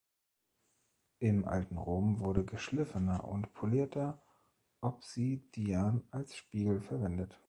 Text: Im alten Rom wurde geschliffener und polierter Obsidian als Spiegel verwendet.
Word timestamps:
Im 1.19 1.47
alten 1.47 1.77
Rom 1.77 2.21
wurde 2.21 2.43
geschliffener 2.43 3.23
und 3.27 3.53
polierter 3.53 4.19
Obsidian 4.81 6.01
als 6.09 6.35
Spiegel 6.35 6.81
verwendet. 6.81 7.39